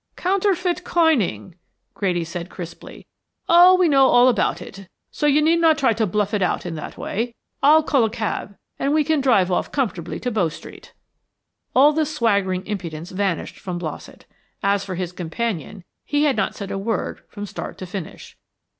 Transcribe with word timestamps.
"Counterfeit 0.15 0.83
coining," 0.83 1.53
Grady 1.93 2.23
said 2.23 2.49
crisply. 2.49 3.05
"Oh, 3.47 3.75
we 3.75 3.87
know 3.87 4.07
all 4.07 4.29
about 4.29 4.59
it, 4.59 4.87
so 5.11 5.27
you 5.27 5.43
need 5.43 5.59
not 5.59 5.77
try 5.77 5.93
to 5.93 6.07
bluff 6.07 6.33
it 6.33 6.41
out 6.41 6.65
in 6.65 6.73
that 6.73 6.97
way. 6.97 7.35
I'll 7.61 7.83
call 7.83 8.03
a 8.05 8.09
cab, 8.09 8.55
and 8.79 8.95
we 8.95 9.03
can 9.03 9.21
drive 9.21 9.51
off 9.51 9.71
comfortably 9.71 10.19
to 10.21 10.31
Bow 10.31 10.49
Street." 10.49 10.95
All 11.75 11.93
the 11.93 12.07
swaggering 12.07 12.65
impudence 12.65 13.11
vanished 13.11 13.59
from 13.59 13.77
Blossett. 13.77 14.25
As 14.63 14.83
for 14.83 14.95
his 14.95 15.11
companion, 15.11 15.83
he 16.03 16.23
had 16.23 16.35
not 16.35 16.55
said 16.55 16.71
a 16.71 16.79
word 16.79 17.21
from 17.27 17.45
start 17.45 17.77
to 17.77 17.85
finish. 17.85 18.35